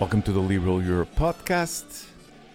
[0.00, 2.06] Welcome to the Liberal Europe podcast,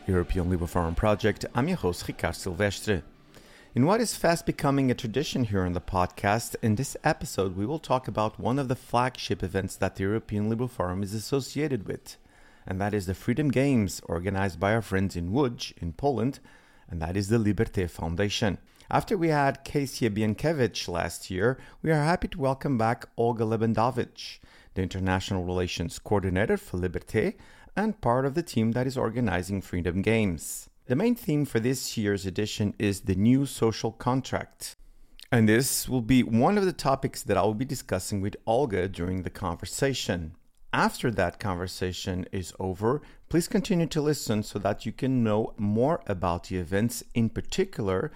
[0.08, 1.44] European Liberal Forum Project.
[1.54, 3.04] I'm your host, Ricardo Silvestre.
[3.76, 7.66] In what is fast becoming a tradition here on the podcast, in this episode we
[7.66, 11.86] will talk about one of the flagship events that the European Liberal Forum is associated
[11.86, 12.16] with,
[12.66, 16.40] and that is the Freedom Games organized by our friends in Łódź, in Poland,
[16.90, 18.58] and that is the Liberté Foundation.
[18.90, 24.40] After we had Kasia Bienkiewicz last year, we are happy to welcome back Olga Lebendovich
[24.74, 27.36] the International Relations Coordinator for Liberté,
[27.76, 30.70] and part of the team that is organizing Freedom Games.
[30.86, 34.76] The main theme for this year's edition is the new social contract.
[35.32, 38.88] And this will be one of the topics that I will be discussing with Olga
[38.88, 40.36] during the conversation.
[40.72, 46.02] After that conversation is over, please continue to listen so that you can know more
[46.06, 48.12] about the events, in particular,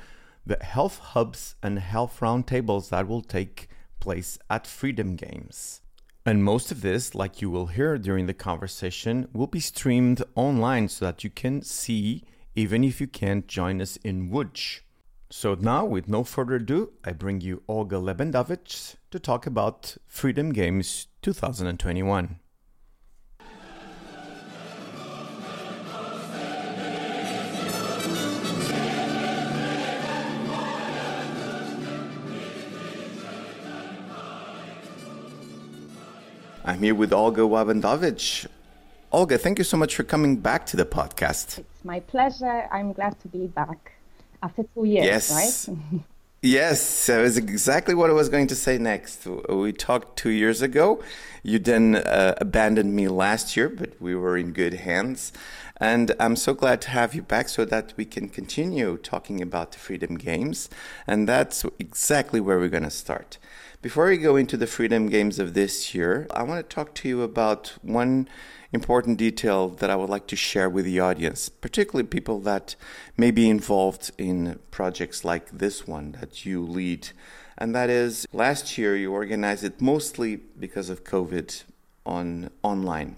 [0.46, 3.68] the health hubs and health roundtables that will take
[4.00, 5.82] place at Freedom Games.
[6.28, 10.90] And most of this, like you will hear during the conversation, will be streamed online
[10.90, 14.82] so that you can see even if you can't join us in Łódź.
[15.30, 20.52] So now, with no further ado, I bring you Olga Lebendovich to talk about Freedom
[20.52, 22.42] Games 2021.
[36.68, 38.46] I'm here with Olga Łabendowicz.
[39.14, 41.60] Olga, thank you so much for coming back to the podcast.
[41.60, 42.68] It's my pleasure.
[42.70, 43.94] I'm glad to be back
[44.44, 45.70] after two years, yes.
[45.70, 46.02] right?
[46.42, 49.26] yes, that was exactly what I was going to say next.
[49.48, 51.02] We talked two years ago.
[51.42, 55.32] You then uh, abandoned me last year, but we were in good hands.
[55.78, 59.72] And I'm so glad to have you back so that we can continue talking about
[59.72, 60.70] the Freedom Games.
[61.08, 63.38] And that's exactly where we're going to start.
[63.80, 67.08] Before we go into the Freedom Games of this year, I want to talk to
[67.08, 68.28] you about one
[68.74, 72.76] important detail that I would like to share with the audience, particularly people that
[73.18, 77.10] may be involved in projects like this one that you lead.
[77.56, 81.64] And that is last year you organized it mostly because of COVID
[82.04, 83.18] on online.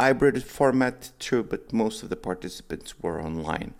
[0.00, 3.74] Hybrid format, true, but most of the participants were online.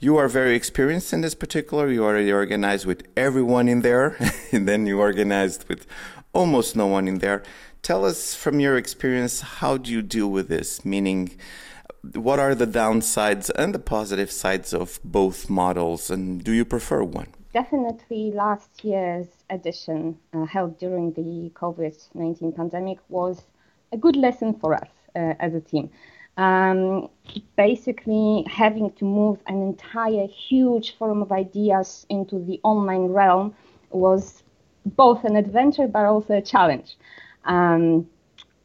[0.00, 1.88] You are very experienced in this particular.
[1.88, 4.16] You already organized with everyone in there,
[4.52, 5.86] and then you organized with
[6.32, 7.44] almost no one in there.
[7.82, 10.84] Tell us from your experience, how do you deal with this?
[10.84, 11.38] Meaning,
[12.12, 17.04] what are the downsides and the positive sides of both models, and do you prefer
[17.04, 17.28] one?
[17.52, 23.44] Definitely, last year's edition, uh, held during the COVID 19 pandemic, was
[23.92, 25.90] a good lesson for us uh, as a team
[26.36, 27.08] um,
[27.56, 33.54] basically having to move an entire huge forum of ideas into the online realm
[33.90, 34.42] was
[34.84, 36.96] both an adventure but also a challenge.
[37.44, 38.08] Um,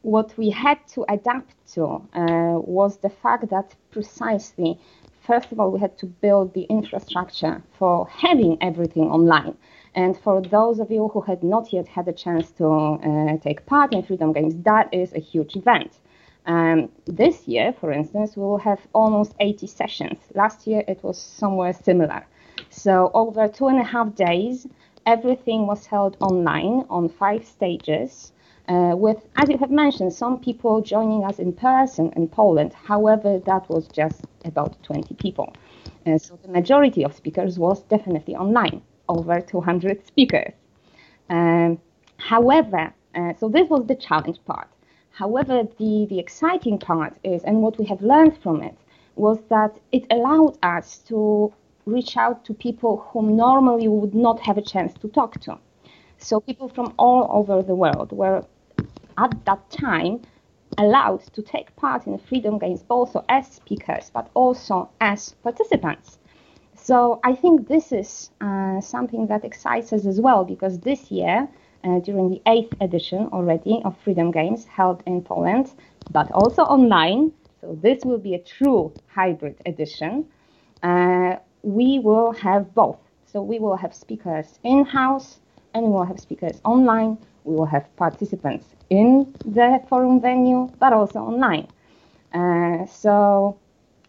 [0.02, 4.78] what we had to adapt to uh, was the fact that precisely,
[5.26, 9.56] first of all, we had to build the infrastructure for having everything online.
[9.94, 13.66] And for those of you who had not yet had a chance to uh, take
[13.66, 15.98] part in Freedom Games, that is a huge event.
[16.50, 20.18] Um, this year, for instance, we will have almost 80 sessions.
[20.34, 22.26] Last year, it was somewhere similar.
[22.70, 24.66] So, over two and a half days,
[25.06, 28.32] everything was held online on five stages.
[28.68, 32.72] Uh, with, as you have mentioned, some people joining us in person in Poland.
[32.72, 35.54] However, that was just about 20 people.
[36.04, 40.52] Uh, so the majority of speakers was definitely online, over 200 speakers.
[41.28, 41.78] Um,
[42.16, 44.68] however, uh, so this was the challenge part.
[45.20, 48.74] However, the, the exciting part is, and what we have learned from it,
[49.16, 51.52] was that it allowed us to
[51.84, 55.58] reach out to people whom normally we would not have a chance to talk to.
[56.16, 58.46] So people from all over the world were
[59.18, 60.22] at that time
[60.78, 66.18] allowed to take part in the Freedom Games both as speakers but also as participants.
[66.74, 71.46] So I think this is uh, something that excites us as well because this year
[71.82, 75.72] during the eighth edition already of Freedom Games held in Poland,
[76.10, 77.32] but also online.
[77.60, 80.26] So this will be a true hybrid edition.
[80.82, 82.98] Uh, we will have both.
[83.26, 85.40] So we will have speakers in house
[85.74, 87.18] and we will have speakers online.
[87.44, 91.68] We will have participants in the forum venue, but also online.
[92.32, 93.58] Uh, so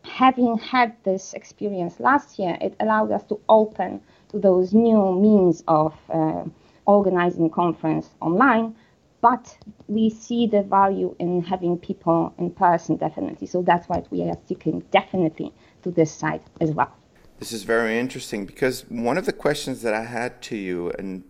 [0.03, 5.63] having had this experience last year, it allowed us to open to those new means
[5.67, 6.43] of uh,
[6.85, 8.75] organizing conference online,
[9.21, 9.57] but
[9.87, 13.47] we see the value in having people in person definitely.
[13.47, 16.91] So that's why we are sticking definitely to this side as well.
[17.39, 21.23] This is very interesting because one of the questions that I had to you, and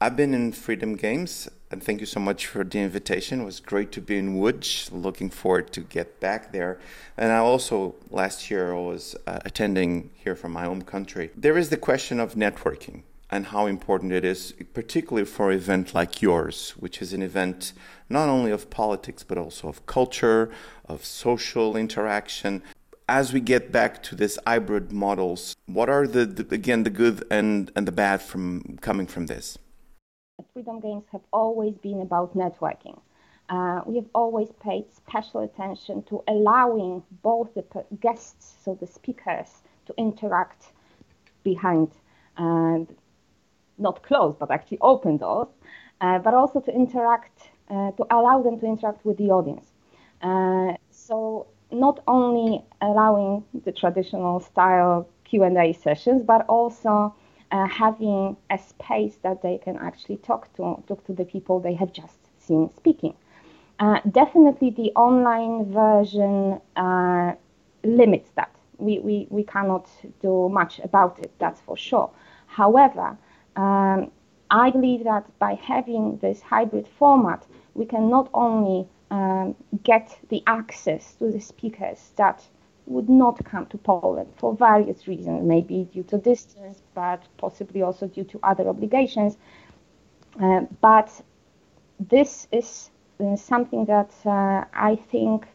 [0.00, 3.42] I've been in Freedom Games and thank you so much for the invitation.
[3.42, 4.90] It was great to be in Łódź.
[4.90, 6.78] Looking forward to get back there.
[7.16, 11.30] And I also last year was uh, attending here from my home country.
[11.36, 15.94] There is the question of networking and how important it is, particularly for an event
[15.94, 17.72] like yours, which is an event
[18.08, 20.50] not only of politics but also of culture,
[20.86, 22.62] of social interaction.
[23.08, 27.24] As we get back to this hybrid models, what are the, the again the good
[27.30, 29.58] and, and the bad from coming from this?
[30.52, 32.98] Freedom Games have always been about networking.
[33.48, 37.64] Uh, we have always paid special attention to allowing both the
[38.00, 40.72] guests, so the speakers, to interact
[41.44, 41.90] behind,
[42.36, 42.80] uh,
[43.78, 45.48] not closed, but actually open doors,
[46.00, 49.72] uh, but also to interact, uh, to allow them to interact with the audience.
[50.22, 57.14] Uh, so not only allowing the traditional style Q&A sessions, but also
[57.50, 61.74] uh, having a space that they can actually talk to talk to the people they
[61.74, 63.14] have just seen speaking.
[63.78, 67.32] Uh, definitely, the online version uh,
[67.84, 68.50] limits that.
[68.78, 69.88] We, we, we cannot
[70.20, 72.10] do much about it, that's for sure.
[72.46, 73.16] However,
[73.58, 74.12] um,
[74.50, 77.44] I believe that by having this hybrid format,
[77.74, 82.46] we can not only um, get the access to the speakers that
[82.86, 88.06] would not come to Poland for various reasons, maybe due to distance, but possibly also
[88.06, 89.36] due to other obligations.
[90.40, 91.20] Uh, but
[91.98, 92.90] this is
[93.20, 95.46] uh, something that uh, I think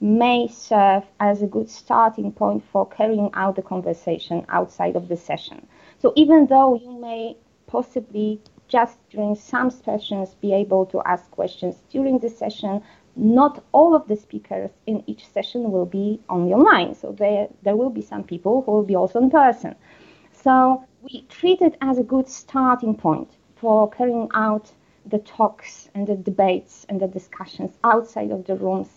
[0.00, 5.16] may serve as a good starting point for carrying out the conversation outside of the
[5.16, 5.64] session.
[6.00, 7.36] So even though you may
[7.72, 12.82] possibly just during some sessions be able to ask questions during the session,
[13.16, 16.94] not all of the speakers in each session will be only online.
[16.94, 19.74] So there, there will be some people who will be also in person.
[20.32, 24.72] So we treat it as a good starting point for carrying out
[25.06, 28.88] the talks and the debates and the discussions outside of the rooms,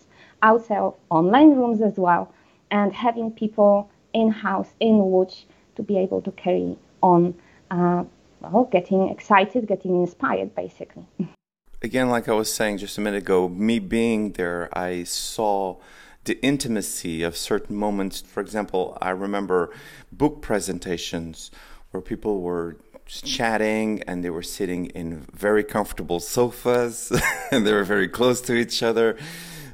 [0.42, 2.32] outside of online rooms as well,
[2.70, 5.44] and having people in house, in Łódź,
[5.76, 7.34] to be able to carry on,
[7.70, 8.04] uh,
[8.50, 11.06] well, getting excited, getting inspired, basically.
[11.82, 15.76] again, like I was saying just a minute ago, me being there, I saw
[16.24, 18.20] the intimacy of certain moments.
[18.20, 19.70] For example, I remember
[20.10, 21.50] book presentations
[21.90, 22.76] where people were
[23.06, 27.12] chatting and they were sitting in very comfortable sofas
[27.52, 29.16] and they were very close to each other.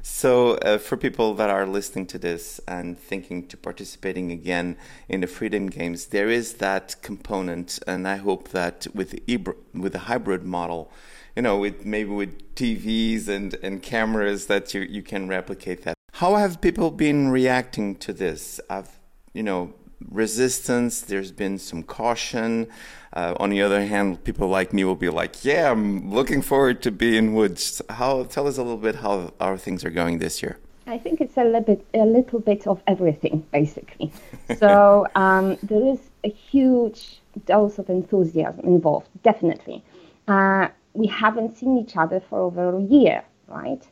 [0.05, 4.75] So, uh, for people that are listening to this and thinking to participating again
[5.07, 9.37] in the Freedom Games, there is that component, and I hope that with the,
[9.73, 10.91] with the hybrid model,
[11.37, 15.95] you know, with maybe with TVs and, and cameras that you, you can replicate that.
[16.11, 18.59] How have people been reacting to this?
[18.69, 18.99] I've,
[19.33, 19.73] you know,
[20.09, 22.67] resistance, there's been some caution.
[23.13, 26.81] Uh, on the other hand, people like me will be like, yeah, I'm looking forward
[26.83, 27.81] to being Łódź.
[27.89, 30.57] How, tell us a little bit how our things are going this year.
[30.87, 34.11] I think it's a little bit, a little bit of everything, basically.
[34.57, 39.83] so um, there is a huge dose of enthusiasm involved, definitely.
[40.27, 43.87] Uh, we haven't seen each other for over a year, right?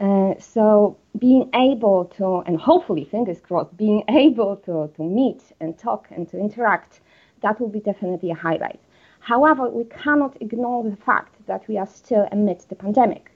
[0.00, 5.78] Uh, so being able to, and hopefully, fingers crossed, being able to, to meet and
[5.78, 7.00] talk and to interact,
[7.42, 8.80] that will be definitely a highlight.
[9.20, 13.30] However, we cannot ignore the fact that we are still amidst the pandemic.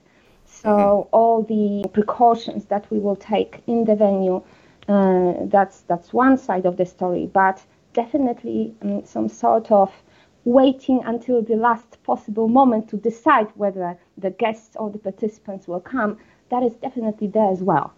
[0.45, 1.09] So mm-hmm.
[1.11, 4.41] all the precautions that we will take in the venue,
[4.87, 7.27] uh, that's that's one side of the story.
[7.31, 9.91] But definitely um, some sort of
[10.43, 15.79] waiting until the last possible moment to decide whether the guests or the participants will
[15.79, 16.17] come,
[16.49, 17.93] that is definitely there as well.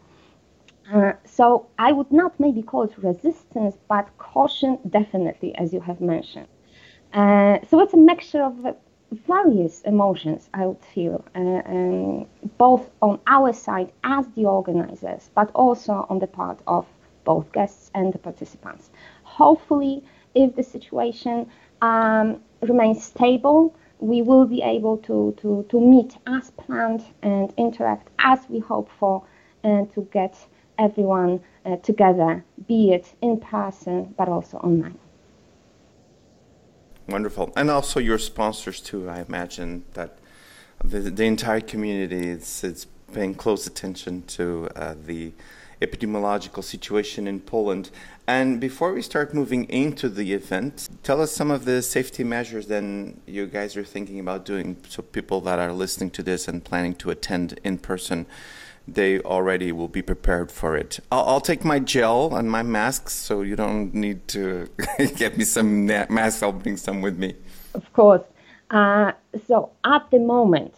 [0.91, 5.99] Uh, so I would not maybe call it resistance, but caution definitely, as you have
[5.99, 6.47] mentioned.
[7.13, 8.75] Uh, so it's a mixture of
[9.11, 12.25] various emotions, I would feel, uh, um,
[12.57, 16.85] both on our side as the organizers, but also on the part of
[17.23, 18.89] both guests and the participants.
[19.23, 20.03] Hopefully,
[20.35, 21.49] if the situation
[21.81, 28.09] um, remains stable, we will be able to, to, to meet as planned and interact
[28.19, 29.23] as we hope for
[29.63, 30.37] and to get
[30.77, 34.97] everyone uh, together, be it in person but also online.
[37.09, 37.53] Wonderful.
[37.55, 40.19] And also your sponsors too, I imagine that
[40.83, 45.31] the, the entire community is, is paying close attention to uh, the
[45.81, 47.89] epidemiological situation in Poland.
[48.27, 52.67] And before we start moving into the event, tell us some of the safety measures
[52.67, 52.83] that
[53.25, 56.95] you guys are thinking about doing so people that are listening to this and planning
[56.95, 58.25] to attend in person
[58.87, 60.99] they already will be prepared for it.
[61.11, 64.69] I'll, I'll, take my gel and my masks, so you don't need to
[65.17, 66.41] get me some masks.
[66.41, 67.35] I'll bring some with me.
[67.73, 68.23] Of course.
[68.71, 69.11] Uh,
[69.45, 70.73] so at the moment,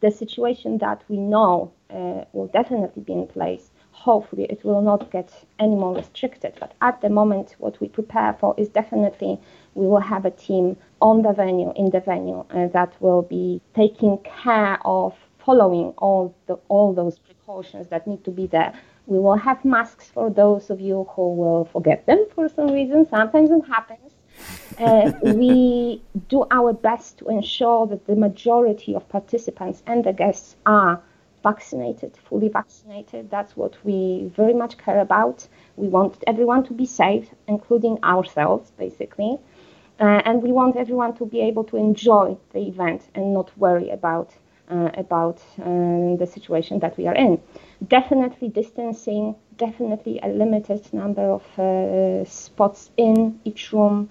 [0.00, 3.69] the situation that we know uh, will definitely be in place.
[4.00, 6.54] Hopefully, it will not get any more restricted.
[6.58, 9.38] But at the moment, what we prepare for is definitely
[9.74, 13.60] we will have a team on the venue, in the venue, uh, that will be
[13.74, 15.14] taking care of
[15.44, 18.72] following all the all those precautions that need to be there.
[19.06, 23.06] We will have masks for those of you who will forget them for some reason.
[23.06, 24.12] Sometimes it happens.
[24.78, 30.56] Uh, we do our best to ensure that the majority of participants and the guests
[30.64, 31.02] are
[31.42, 33.30] vaccinated, fully vaccinated.
[33.30, 35.46] That's what we very much care about.
[35.76, 39.38] We want everyone to be safe, including ourselves, basically.
[39.98, 43.90] Uh, and we want everyone to be able to enjoy the event and not worry
[43.90, 44.34] about
[44.70, 47.40] uh, about um, the situation that we are in.
[47.88, 54.08] Definitely distancing, definitely a limited number of uh, spots in each room,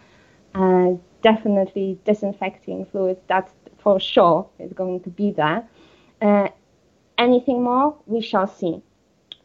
[0.54, 3.22] uh, definitely disinfecting fluids.
[3.28, 5.68] That for sure is going to be there.
[7.20, 8.82] Anything more, we shall see,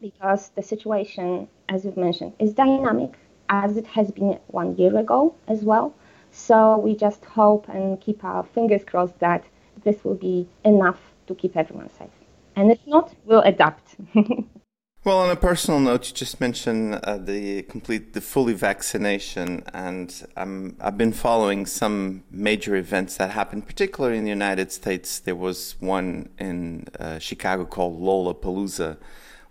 [0.00, 3.18] because the situation, as you've mentioned, is dynamic,
[3.50, 5.94] as it has been one year ago as well.
[6.30, 9.44] So we just hope and keep our fingers crossed that
[9.82, 12.10] this will be enough to keep everyone safe.
[12.56, 13.96] And if not, we'll adapt.
[15.04, 20.26] well, on a personal note, you just mentioned uh, the complete, the fully vaccination, and
[20.34, 25.18] um, I've been following some major events that happened, particularly in the United States.
[25.18, 28.96] There was one in uh, Chicago called Lollapalooza,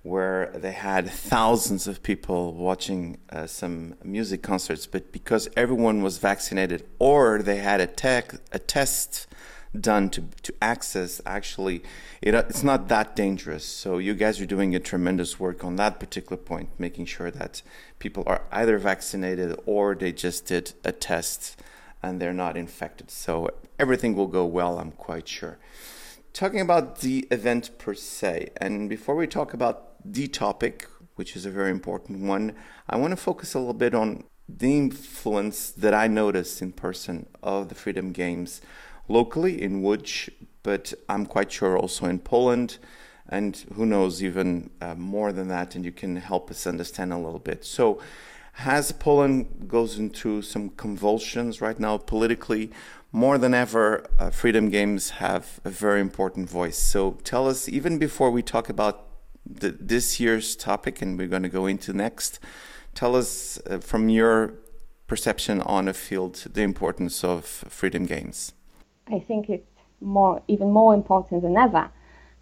[0.02, 6.18] where they had thousands of people watching uh, some music concerts, but because everyone was
[6.18, 9.28] vaccinated or they had a tech a test
[9.80, 11.82] done to to access actually
[12.22, 13.66] it, uh, it's not that dangerous.
[13.66, 17.62] So you guys are doing a tremendous work on that particular point making sure that
[18.00, 21.60] people are either vaccinated or they just did a test
[22.02, 23.10] and they're not infected.
[23.10, 23.50] So
[23.80, 25.58] everything will go well i'm quite sure.
[26.34, 31.46] Talking about the event per se and before we talk about the topic which is
[31.46, 32.56] a very important one
[32.90, 37.28] i want to focus a little bit on the influence that i noticed in person
[37.42, 38.62] of the freedom games
[39.08, 40.30] locally in Łódź,
[40.64, 42.78] but I'm quite sure also in Poland,
[43.28, 47.18] and who knows, even uh, more than that, and you can help us understand a
[47.18, 47.66] little bit.
[47.66, 48.00] So,
[48.60, 52.72] as Poland goes into some convulsions right now politically,
[53.12, 56.78] more than ever, uh, Freedom Games have a very important voice.
[56.78, 59.08] So, tell us, even before we talk about
[59.46, 62.40] the, this year's topic, and we're going to go into next,
[62.94, 64.56] tell us uh, from your
[65.08, 68.54] perception on a field the importance of Freedom Games.
[69.12, 69.68] I think it's
[70.02, 71.90] more, even more important than ever.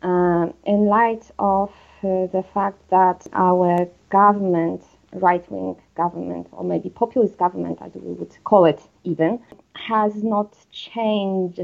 [0.02, 1.70] Um, in light of
[2.04, 8.14] uh, the fact that our government, right wing government, or maybe populist government, as we
[8.14, 9.40] would call it even,
[9.76, 11.60] has not changed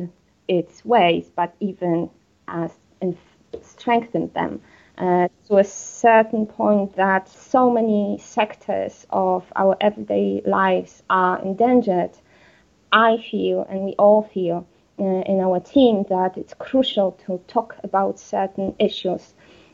[0.48, 2.10] its ways, but even
[2.48, 2.72] as
[3.62, 4.62] strengthened them.
[4.98, 12.10] Uh, to a certain point that so many sectors of our everyday lives are endangered,
[12.92, 14.66] I feel, and we all feel,
[14.98, 19.34] in our team that it's crucial to talk about certain issues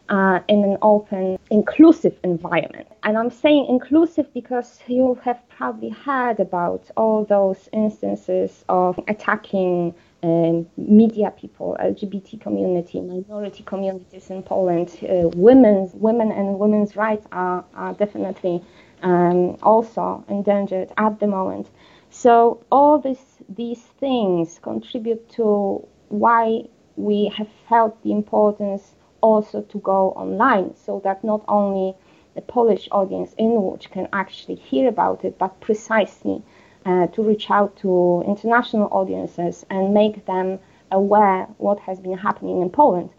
[0.10, 2.88] uh, in an open, inclusive environment.
[3.04, 9.94] And I'm saying inclusive because you have probably heard about all those instances of attacking
[10.22, 14.98] um, media people, LGBT community, minority communities in Poland.
[15.04, 18.64] Uh, women's, women and women's rights are, are definitely
[19.02, 21.68] um, also endangered at the moment.
[22.10, 23.20] So all this,
[23.50, 26.64] these things contribute to why
[26.96, 31.96] we have felt the importance also to go online so that not only
[32.36, 36.42] the Polish audience in Łódź can actually hear about it, but precisely
[36.86, 40.60] uh, to reach out to international audiences and make them
[40.92, 43.10] aware what has been happening in Poland.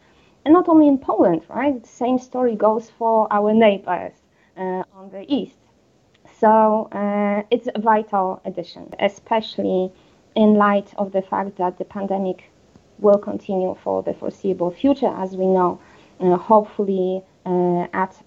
[0.45, 1.81] And not only in Poland, right?
[1.81, 4.12] The same story goes for our neighbors
[4.57, 5.59] uh, on the east.
[6.38, 9.93] So uh, it's a vital addition, especially
[10.34, 12.50] in light of the fact that the pandemic
[12.98, 15.80] will continue for the foreseeable future, as we know,
[16.20, 18.22] uh, hopefully uh, at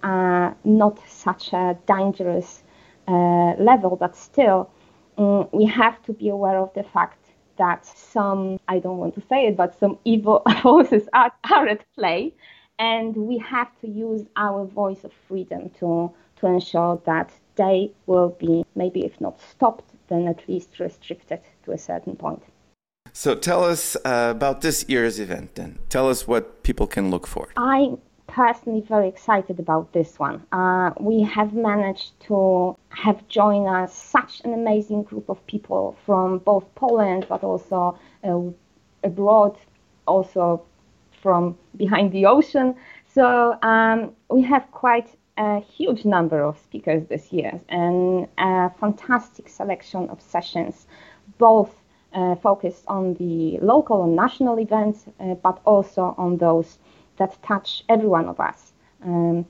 [0.64, 2.62] not such a dangerous
[3.08, 4.70] uh, level, but still,
[5.16, 7.18] um, we have to be aware of the fact
[7.56, 11.84] that some, I don't want to say it, but some evil forces are, are at
[11.94, 12.34] play,
[12.78, 18.36] and we have to use our voice of freedom to, to ensure that they will
[18.38, 22.42] be maybe if not stopped, then at least restricted to a certain point.
[23.12, 25.78] So tell us uh, about this year's event then.
[25.88, 27.48] Tell us what people can look for.
[27.56, 30.46] I'm personally very excited about this one.
[30.52, 36.38] Uh, we have managed to have joined us such an amazing group of people from
[36.38, 38.40] both Poland but also uh,
[39.02, 39.56] abroad,
[40.06, 40.62] also
[41.22, 42.74] from behind the ocean.
[43.12, 45.08] So um, we have quite
[45.38, 50.86] a huge number of speakers this year and a fantastic selection of sessions,
[51.38, 51.70] both
[52.12, 56.78] uh, focused on the local and national events, uh, but also on those
[57.18, 58.72] that touch every one of us.
[59.04, 59.46] Um,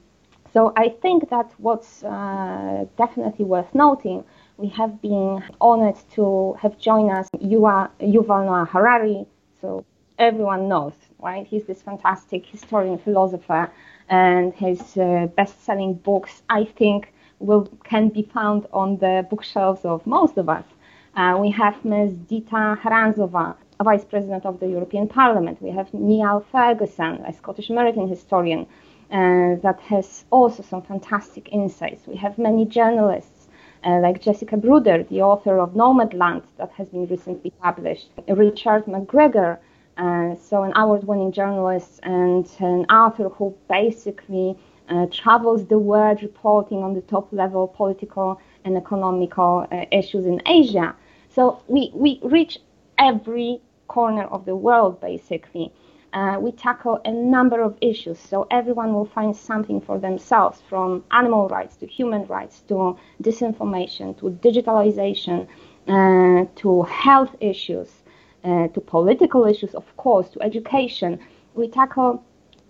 [0.52, 4.25] so I think that what's uh, definitely worth noting,
[4.57, 9.26] we have been honored to have joined us Yuval Noah Harari.
[9.61, 9.85] So
[10.18, 11.47] everyone knows, right?
[11.47, 13.71] He's this fantastic historian, philosopher,
[14.08, 20.06] and his uh, best-selling books, I think, will can be found on the bookshelves of
[20.06, 20.64] most of us.
[21.14, 22.14] Uh, we have Ms.
[22.28, 25.60] Dita Charanzová, a vice president of the European Parliament.
[25.60, 28.66] We have Niall Ferguson, a Scottish American historian
[29.10, 32.06] uh, that has also some fantastic insights.
[32.06, 33.48] We have many journalists
[33.84, 39.58] uh, like Jessica Bruder, the author of Nomadland, that has been recently published, Richard McGregor,
[39.99, 44.57] uh, so an award-winning journalist and an author who basically
[44.88, 50.40] uh, travels the world reporting on the top level political and economical uh, issues in
[50.47, 50.95] Asia.
[51.31, 52.59] So we, we reach
[52.97, 55.73] every corner of the world basically.
[56.12, 61.05] Uh, we tackle a number of issues, so everyone will find something for themselves from
[61.11, 65.47] animal rights to human rights to disinformation to digitalization
[65.87, 67.98] uh, to health issues
[68.45, 71.18] to political issues, of course, to education.
[71.54, 72.23] We tackle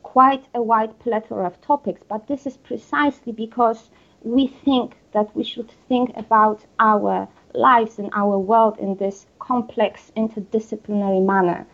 [0.03, 3.91] quite a wide plethora of topics, but this is precisely because
[4.23, 10.13] we think that we should think about our lives and our world in this complex
[10.17, 11.67] interdisciplinary manner.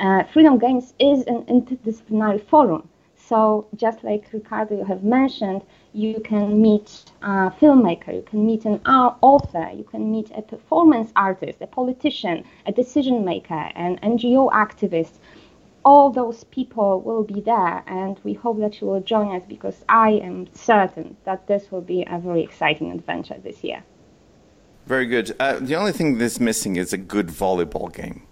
[0.00, 2.88] Uh, Freedom Games is an interdisciplinary forum.
[3.16, 5.62] So just like Ricardo, you have mentioned,
[5.94, 11.12] you can meet a filmmaker, you can meet an author, you can meet a performance
[11.14, 15.12] artist, a politician, a decision maker, an NGO activist.
[15.84, 19.84] All those people will be there, and we hope that you will join us because
[19.88, 23.84] I am certain that this will be a very exciting adventure this year.
[24.86, 25.36] Very good.
[25.38, 28.22] Uh, the only thing that's missing is a good volleyball game.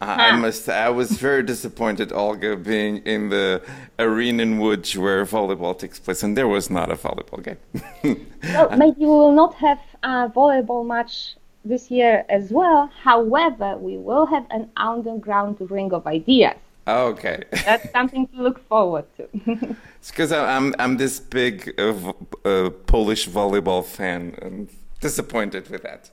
[0.00, 0.68] I, must.
[0.68, 3.62] I was very disappointed, Olga, being in the
[3.98, 7.58] arena in Łódź where volleyball takes place, and there was not a volleyball game.
[8.54, 12.90] well, maybe we will not have a volleyball match this year as well.
[13.02, 16.56] However, we will have an underground ring of ideas.
[16.88, 17.44] Okay.
[17.50, 19.28] That's something to look forward to.
[19.98, 22.12] it's because I'm I'm this big uh,
[22.44, 24.68] uh, Polish volleyball fan, and
[25.00, 26.10] disappointed with that.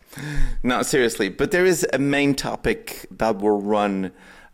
[0.64, 1.30] No, seriously.
[1.30, 4.12] But there is a main topic that will run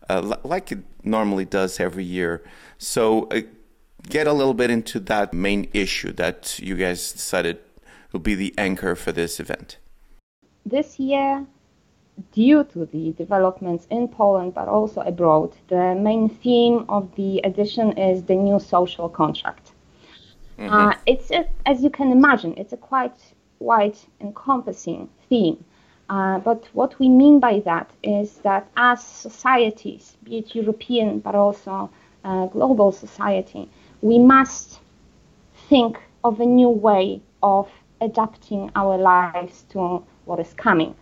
[0.08, 2.42] uh, like it normally does every year.
[2.78, 3.40] So uh,
[4.08, 7.58] get a little bit into that main issue that you guys decided
[8.12, 9.78] will be the anchor for this event.
[10.66, 11.46] This year,
[12.32, 17.92] due to the developments in Poland but also abroad, the main theme of the edition
[17.98, 19.72] is the new social contract.
[20.58, 20.72] Mm-hmm.
[20.72, 23.18] Uh, it's a, as you can imagine, it's a quite
[23.58, 25.64] wide encompassing theme.
[26.10, 31.34] Uh, but what we mean by that is that as societies, be it European but
[31.34, 31.90] also
[32.24, 33.68] uh, global society,
[34.02, 34.80] we must
[35.68, 37.68] think of a new way of
[38.00, 40.94] adapting our lives to what is coming.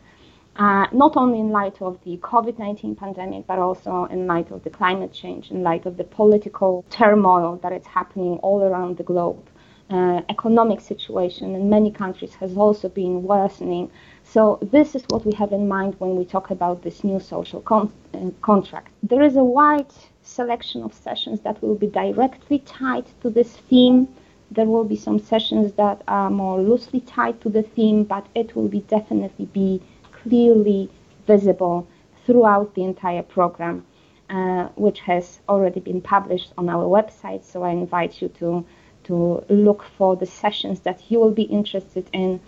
[0.54, 4.62] Uh, not only in light of the COVID 19 pandemic, but also in light of
[4.64, 9.02] the climate change, in light of the political turmoil that is happening all around the
[9.02, 9.48] globe
[9.92, 13.90] uh, economic situation in many countries has also been worsening.
[14.24, 17.60] So this is what we have in mind when we talk about this new social
[17.60, 18.88] con- uh, contract.
[19.02, 24.08] There is a wide selection of sessions that will be directly tied to this theme.
[24.50, 28.56] There will be some sessions that are more loosely tied to the theme, but it
[28.56, 29.82] will be definitely be
[30.22, 30.88] clearly
[31.26, 31.86] visible
[32.24, 33.84] throughout the entire program,
[34.30, 37.44] uh, which has already been published on our website.
[37.44, 38.64] So I invite you to
[39.04, 42.40] to look for the sessions that you will be interested in.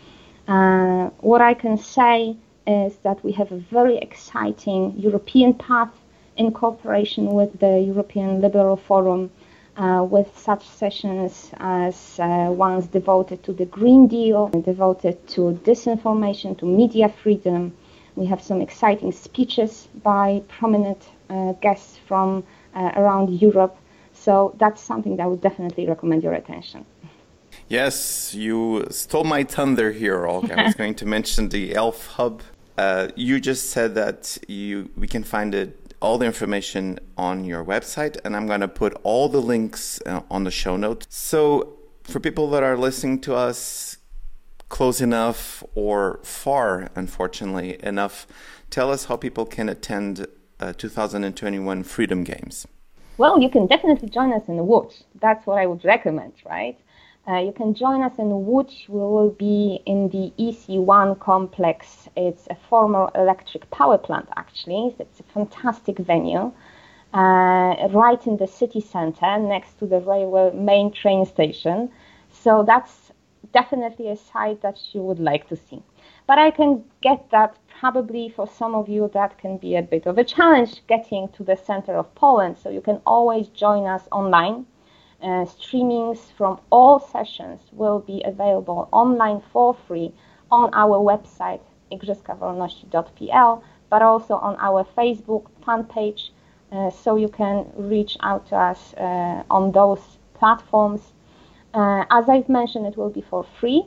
[0.46, 2.36] Uh, what I can say
[2.66, 5.92] is that we have a very exciting European path
[6.36, 9.30] in cooperation with the European Liberal Forum,
[9.76, 16.56] uh, with such sessions as uh, ones devoted to the Green Deal, devoted to disinformation,
[16.58, 17.72] to media freedom.
[18.16, 23.76] We have some exciting speeches by prominent uh, guests from uh, around Europe
[24.24, 26.86] so that's something that I would definitely recommend your attention.
[27.68, 30.58] Yes, you stole my thunder here, Olga.
[30.58, 32.42] I was going to mention the ELF Hub.
[32.78, 37.64] Uh, you just said that you we can find it all the information on your
[37.64, 41.06] website, and I'm going to put all the links uh, on the show notes.
[41.10, 43.98] So for people that are listening to us
[44.68, 48.26] close enough or far, unfortunately enough,
[48.70, 50.26] tell us how people can attend
[50.60, 52.66] uh, 2021 Freedom Games.
[53.16, 55.04] Well, you can definitely join us in Łódź.
[55.20, 56.76] That's what I would recommend, right?
[57.28, 58.88] Uh, you can join us in Łódź.
[58.88, 62.08] We will be in the EC1 complex.
[62.16, 64.96] It's a former electric power plant, actually.
[64.98, 66.50] It's a fantastic venue,
[67.12, 71.90] uh, right in the city center, next to the railway main train station.
[72.32, 73.12] So that's
[73.52, 75.80] definitely a site that you would like to see.
[76.26, 80.06] But I can get that probably for some of you that can be a bit
[80.06, 82.56] of a challenge getting to the center of Poland.
[82.58, 84.66] So you can always join us online
[85.24, 90.12] uh, streamings from all sessions will be available online for free
[90.50, 91.60] on our website
[91.90, 96.32] igrzyskawolności.pl, but also on our Facebook fan page,
[96.72, 101.12] uh, so you can reach out to us uh, on those platforms.
[101.72, 103.84] Uh, as I've mentioned, it will be for free,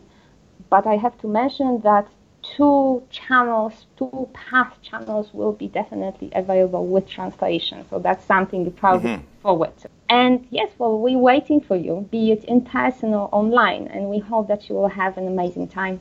[0.70, 2.08] but I have to mention that
[2.56, 7.86] two channels, two path channels will be definitely available with translation.
[7.90, 9.42] So that's something to probably mm-hmm.
[9.42, 9.90] forward to.
[10.10, 14.20] And yes, well, we're waiting for you, be it in person or online, and we
[14.20, 16.00] hope that you will have an amazing time.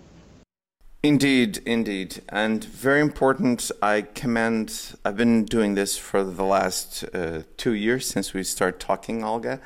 [1.03, 2.23] Indeed, indeed.
[2.29, 8.07] And very important, I commend, I've been doing this for the last uh, two years
[8.07, 9.61] since we started talking, Olga.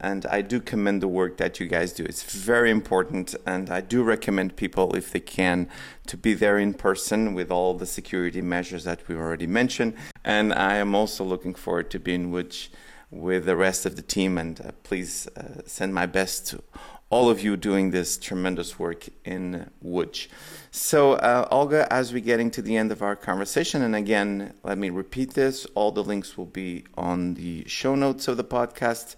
[0.00, 2.04] And I do commend the work that you guys do.
[2.04, 5.68] It's very important, and I do recommend people, if they can,
[6.06, 9.94] to be there in person with all the security measures that we've already mentioned.
[10.24, 12.70] And I am also looking forward to being which
[13.10, 14.38] with the rest of the team.
[14.38, 16.62] And uh, please uh, send my best to
[17.10, 20.28] all of you doing this tremendous work in Łódź.
[20.70, 24.78] So, uh, Olga, as we're getting to the end of our conversation, and again, let
[24.78, 29.16] me repeat this all the links will be on the show notes of the podcast.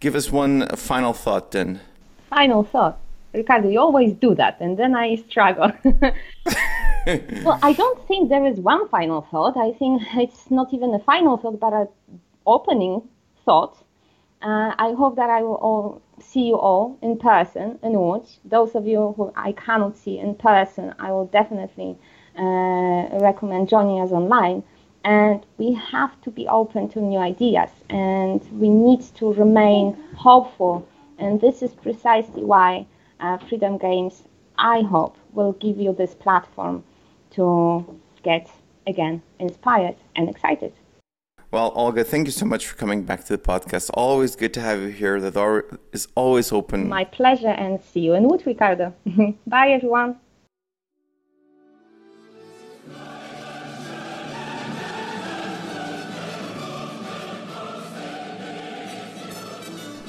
[0.00, 1.80] Give us one final thought then.
[2.30, 2.98] Final thought.
[3.34, 5.70] Ricardo, you always do that, and then I struggle.
[7.44, 9.58] well, I don't think there is one final thought.
[9.58, 11.88] I think it's not even a final thought, but a
[12.46, 13.02] opening
[13.44, 13.76] thought.
[14.42, 18.38] Uh, I hope that I will all see you all in person in Łódź.
[18.46, 21.98] Those of you who I cannot see in person, I will definitely
[22.38, 24.62] uh, recommend joining us online.
[25.04, 30.86] And we have to be open to new ideas and we need to remain hopeful.
[31.18, 32.86] And this is precisely why
[33.20, 34.22] uh, Freedom Games,
[34.58, 36.84] I hope, will give you this platform
[37.30, 38.50] to get
[38.86, 40.72] again inspired and excited.
[41.50, 43.90] Well, Olga, thank you so much for coming back to the podcast.
[43.94, 45.20] Always good to have you here.
[45.20, 46.88] The door is always open.
[46.88, 48.94] My pleasure, and see you in Łódź, Ricardo.
[49.46, 50.16] Bye, everyone.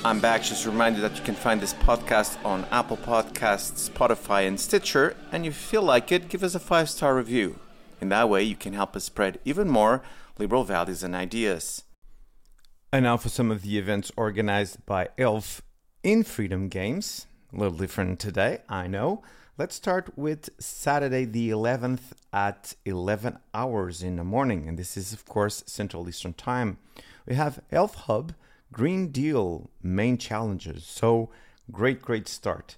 [0.04, 0.42] I'm back.
[0.42, 5.16] Just a reminder that you can find this podcast on Apple Podcasts, Spotify, and Stitcher.
[5.32, 7.60] And if you feel like it, give us a five star review.
[8.02, 10.02] In that way, you can help us spread even more
[10.40, 11.84] liberal values and ideas.
[12.92, 15.62] And now for some of the events organized by ELF
[16.02, 17.28] in Freedom Games.
[17.54, 19.22] A little different today, I know.
[19.60, 24.68] Let's start with Saturday the 11th at 11 hours in the morning.
[24.68, 26.80] And this is, of course, Central Eastern Time.
[27.28, 28.34] We have ELF Hub
[28.72, 30.86] Green Deal main challenges.
[30.86, 31.30] So,
[31.72, 32.78] great, great start.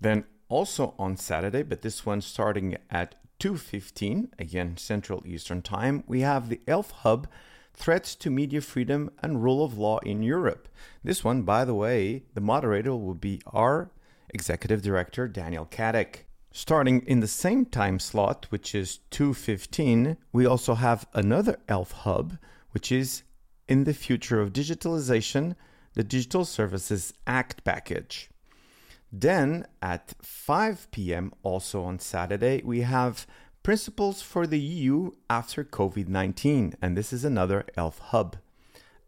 [0.00, 6.20] Then also on Saturday, but this one starting at 2.15, again Central Eastern Time, we
[6.20, 7.28] have the ELF Hub,
[7.74, 10.68] Threats to Media Freedom and Rule of Law in Europe.
[11.04, 13.90] This one, by the way, the moderator will be our
[14.30, 16.24] Executive Director, Daniel Kaddik.
[16.52, 22.38] Starting in the same time slot, which is 2.15, we also have another ELF Hub,
[22.70, 23.24] which is
[23.68, 25.56] in the future of digitalization,
[25.94, 28.30] the Digital Services Act package.
[29.12, 33.26] Then at 5 p.m., also on Saturday, we have
[33.66, 38.36] Principles for the EU after COVID 19, and this is another ELF hub.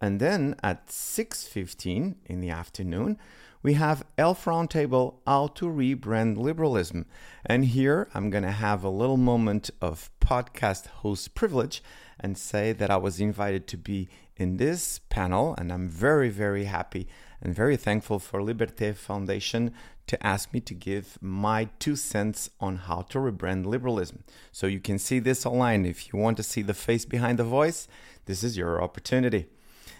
[0.01, 3.19] And then at 6:15 in the afternoon,
[3.63, 7.07] we have ELF Roundtable How to Rebrand Liberalism.
[7.47, 11.81] And here I'm going to have a little moment of podcast host privilege
[12.19, 14.09] and say that I was invited to be
[14.39, 17.09] in this panel, and I'm very, very happy
[17.43, 19.73] and very thankful for Liberté Foundation
[20.07, 24.25] to ask me to give my two cents on how to rebrand liberalism.
[24.53, 25.85] So you can see this online.
[25.85, 27.87] If you want to see the face behind the voice,
[28.25, 29.47] this is your opportunity.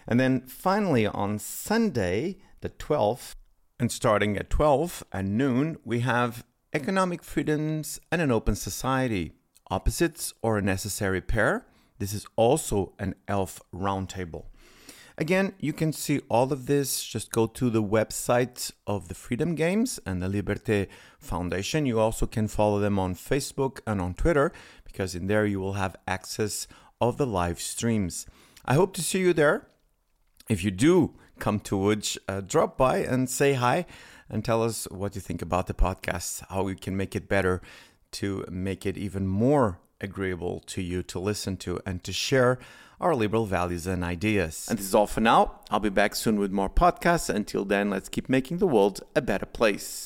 [0.07, 3.35] And then finally, on Sunday, the 12th,
[3.79, 9.33] and starting at 12 at noon, we have Economic Freedoms and an Open Society.
[9.71, 11.65] Opposites or a necessary pair.
[11.99, 14.45] This is also an ELF roundtable.
[15.17, 17.03] Again, you can see all of this.
[17.03, 20.87] Just go to the website of the Freedom Games and the Liberté
[21.19, 21.85] Foundation.
[21.85, 24.53] You also can follow them on Facebook and on Twitter
[24.85, 26.67] because in there you will have access
[27.01, 28.27] of the live streams.
[28.63, 29.67] I hope to see you there.
[30.49, 33.85] If you do come to Łódź, uh, drop by and say hi
[34.29, 37.61] and tell us what you think about the podcast, how we can make it better
[38.11, 42.59] to make it even more agreeable to you to listen to and to share
[42.99, 44.67] our liberal values and ideas.
[44.69, 45.61] And this is all for now.
[45.69, 47.33] I'll be back soon with more podcasts.
[47.33, 50.05] Until then, let's keep making the world a better place.